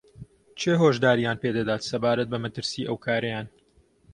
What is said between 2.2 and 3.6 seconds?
بە مەترسیی ئەو کارەیان